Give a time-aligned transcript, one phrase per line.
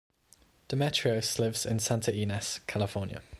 [0.67, 3.21] Demetrios lives in Santa Ynez, California.